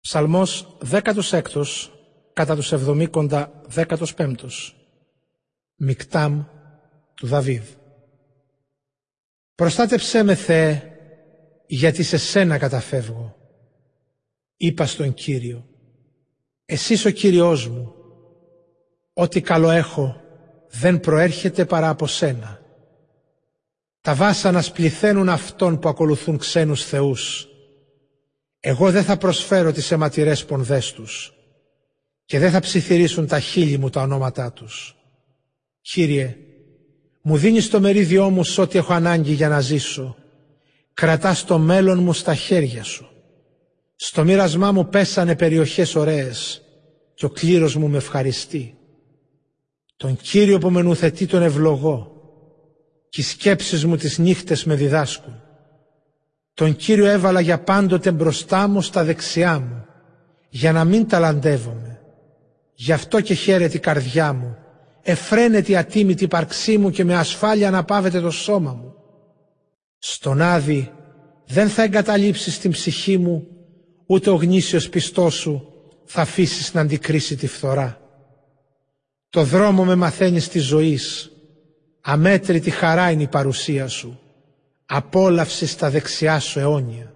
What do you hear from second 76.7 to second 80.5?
να αντικρίσει τη φθορά. Το δρόμο με μαθαίνεις